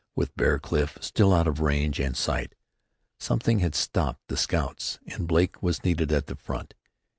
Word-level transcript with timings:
With 0.15 0.35
Bear 0.35 0.57
Cliff 0.57 0.97
still 0.99 1.31
out 1.31 1.45
of 1.47 1.59
range 1.59 1.99
and 1.99 2.17
sight, 2.17 2.55
something 3.19 3.59
had 3.59 3.75
stopped 3.75 4.29
the 4.29 4.35
scouts, 4.35 4.97
and 5.05 5.27
Blake 5.27 5.61
was 5.61 5.83
needed 5.83 6.11
at 6.11 6.25
the 6.25 6.35
front. 6.35 6.73